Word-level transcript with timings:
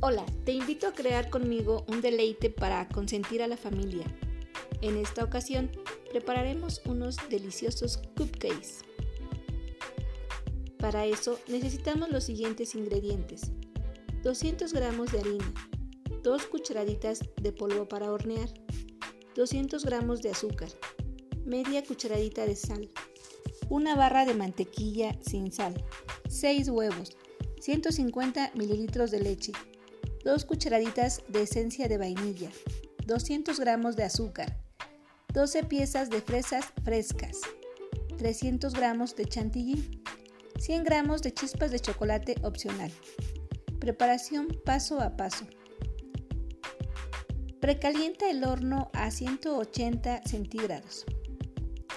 Hola, 0.00 0.24
te 0.44 0.52
invito 0.52 0.86
a 0.86 0.92
crear 0.92 1.28
conmigo 1.28 1.84
un 1.88 2.00
deleite 2.00 2.50
para 2.50 2.88
consentir 2.88 3.42
a 3.42 3.48
la 3.48 3.56
familia. 3.56 4.06
En 4.80 4.96
esta 4.96 5.24
ocasión 5.24 5.72
prepararemos 6.12 6.80
unos 6.84 7.16
deliciosos 7.28 8.00
cupcakes. 8.16 8.84
Para 10.78 11.04
eso 11.04 11.40
necesitamos 11.48 12.10
los 12.10 12.22
siguientes 12.22 12.76
ingredientes. 12.76 13.50
200 14.22 14.72
gramos 14.72 15.10
de 15.10 15.18
harina, 15.18 15.52
2 16.22 16.46
cucharaditas 16.46 17.18
de 17.42 17.52
polvo 17.52 17.88
para 17.88 18.12
hornear, 18.12 18.48
200 19.34 19.84
gramos 19.84 20.22
de 20.22 20.30
azúcar, 20.30 20.68
media 21.44 21.82
cucharadita 21.82 22.46
de 22.46 22.54
sal, 22.54 22.88
una 23.68 23.96
barra 23.96 24.26
de 24.26 24.34
mantequilla 24.34 25.18
sin 25.22 25.50
sal, 25.50 25.74
6 26.28 26.68
huevos, 26.68 27.16
150 27.60 28.52
mililitros 28.54 29.10
de 29.10 29.20
leche, 29.22 29.50
2 30.28 30.44
cucharaditas 30.44 31.22
de 31.28 31.44
esencia 31.44 31.88
de 31.88 31.96
vainilla, 31.96 32.50
200 33.06 33.58
gramos 33.58 33.96
de 33.96 34.04
azúcar, 34.04 34.58
12 35.32 35.64
piezas 35.64 36.10
de 36.10 36.20
fresas 36.20 36.66
frescas, 36.84 37.40
300 38.18 38.74
gramos 38.74 39.16
de 39.16 39.24
chantilly, 39.24 40.02
100 40.58 40.84
gramos 40.84 41.22
de 41.22 41.32
chispas 41.32 41.70
de 41.70 41.80
chocolate 41.80 42.34
opcional. 42.42 42.92
Preparación 43.80 44.48
paso 44.66 45.00
a 45.00 45.16
paso. 45.16 45.46
Precalienta 47.58 48.28
el 48.28 48.44
horno 48.44 48.90
a 48.92 49.10
180 49.10 50.26
centígrados. 50.26 51.06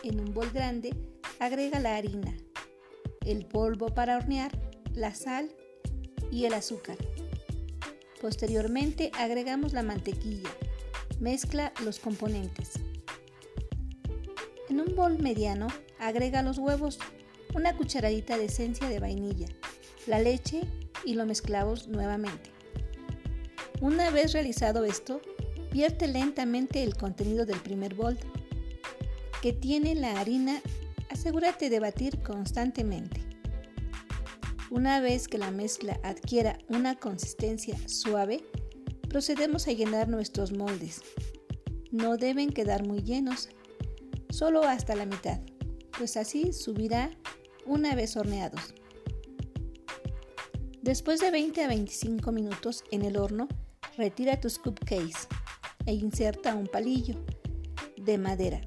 En 0.03 0.21
un 0.21 0.33
bol 0.33 0.49
grande 0.51 0.95
agrega 1.41 1.81
la 1.81 1.97
harina, 1.97 2.33
el 3.25 3.45
polvo 3.45 3.87
para 3.87 4.15
hornear, 4.15 4.57
la 4.93 5.13
sal 5.13 5.53
y 6.31 6.45
el 6.45 6.53
azúcar. 6.53 6.95
Posteriormente 8.21 9.11
agregamos 9.17 9.73
la 9.73 9.81
mantequilla. 9.81 10.51
Mezcla 11.19 11.73
los 11.83 11.97
componentes. 11.97 12.73
En 14.69 14.79
un 14.79 14.95
bol 14.95 15.17
mediano 15.17 15.65
agrega 15.97 16.43
los 16.43 16.59
huevos, 16.59 16.99
una 17.55 17.75
cucharadita 17.75 18.37
de 18.37 18.45
esencia 18.45 18.87
de 18.87 18.99
vainilla, 18.99 19.47
la 20.05 20.19
leche 20.19 20.61
y 21.03 21.15
lo 21.15 21.25
mezclamos 21.25 21.87
nuevamente. 21.87 22.51
Una 23.81 24.11
vez 24.11 24.33
realizado 24.33 24.85
esto, 24.85 25.19
vierte 25.71 26.07
lentamente 26.07 26.83
el 26.83 26.95
contenido 26.95 27.47
del 27.47 27.59
primer 27.59 27.95
bol, 27.95 28.19
que 29.41 29.51
tiene 29.51 29.95
la 29.95 30.21
harina. 30.21 30.61
Asegúrate 31.09 31.71
de 31.71 31.79
batir 31.79 32.21
constantemente. 32.21 33.21
Una 34.71 35.01
vez 35.01 35.27
que 35.27 35.37
la 35.37 35.51
mezcla 35.51 35.99
adquiera 36.01 36.57
una 36.69 36.95
consistencia 36.95 37.77
suave, 37.89 38.41
procedemos 39.09 39.67
a 39.67 39.73
llenar 39.73 40.07
nuestros 40.07 40.53
moldes. 40.53 41.01
No 41.91 42.15
deben 42.15 42.51
quedar 42.51 42.87
muy 42.87 43.03
llenos, 43.03 43.49
solo 44.29 44.63
hasta 44.63 44.95
la 44.95 45.05
mitad, 45.05 45.41
pues 45.97 46.15
así 46.15 46.53
subirá 46.53 47.11
una 47.65 47.95
vez 47.95 48.15
horneados. 48.15 48.73
Después 50.81 51.19
de 51.19 51.31
20 51.31 51.65
a 51.65 51.67
25 51.67 52.31
minutos 52.31 52.85
en 52.91 53.03
el 53.03 53.17
horno, 53.17 53.49
retira 53.97 54.39
tus 54.39 54.57
cupcakes 54.57 55.27
e 55.85 55.91
inserta 55.95 56.55
un 56.55 56.67
palillo 56.67 57.15
de 57.97 58.17
madera. 58.17 58.61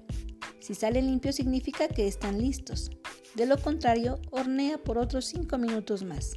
Si 0.60 0.74
sale 0.74 1.00
limpio 1.00 1.32
significa 1.32 1.88
que 1.88 2.06
están 2.06 2.42
listos. 2.42 2.90
De 3.34 3.46
lo 3.46 3.58
contrario, 3.58 4.20
hornea 4.30 4.78
por 4.78 4.98
otros 4.98 5.26
5 5.26 5.58
minutos 5.58 6.04
más. 6.04 6.36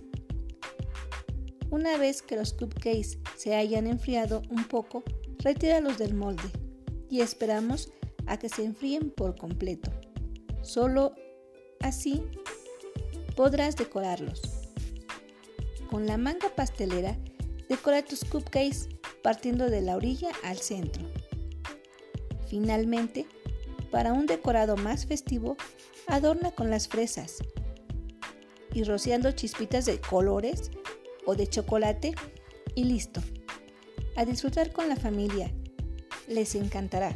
Una 1.70 1.98
vez 1.98 2.22
que 2.22 2.36
los 2.36 2.54
cupcakes 2.54 3.20
se 3.36 3.56
hayan 3.56 3.88
enfriado 3.88 4.42
un 4.50 4.64
poco, 4.64 5.04
retíralos 5.40 5.98
del 5.98 6.14
molde 6.14 6.50
y 7.10 7.22
esperamos 7.22 7.92
a 8.26 8.38
que 8.38 8.50
se 8.50 8.64
enfríen 8.64 9.12
por 9.12 9.36
completo. 9.36 9.92
Solo 10.62 11.14
así 11.82 12.24
podrás 13.36 13.76
decorarlos. 13.76 14.42
Con 15.90 16.08
la 16.08 16.18
manga 16.18 16.50
pastelera, 16.56 17.18
decora 17.70 18.04
tus 18.04 18.26
cupcakes 18.26 18.90
partiendo 19.22 19.70
de 19.70 19.82
la 19.82 19.96
orilla 19.96 20.30
al 20.44 20.58
centro. 20.58 21.04
Finalmente, 22.50 23.28
para 23.92 24.14
un 24.14 24.26
decorado 24.26 24.78
más 24.78 25.06
festivo, 25.06 25.58
adorna 26.08 26.52
con 26.52 26.70
las 26.70 26.88
fresas 26.88 27.38
y 28.74 28.84
rociando 28.84 29.32
chispitas 29.32 29.86
de 29.86 30.00
colores 30.00 30.72
o 31.26 31.36
de 31.36 31.48
chocolate 31.48 32.14
y 32.76 32.84
listo. 32.84 33.22
A 34.16 34.26
disfrutar 34.26 34.72
con 34.72 34.90
la 34.90 34.96
familia. 34.96 35.52
Les 36.28 36.56
encantará. 36.56 37.14